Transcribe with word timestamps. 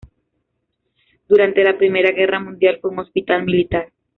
Durante 1.29 1.63
la 1.63 1.77
primera 1.77 2.09
guerra 2.11 2.39
mundial 2.39 2.79
fue 2.81 2.89
un 2.89 2.97
hospital 3.01 3.43
militar. 3.43 3.93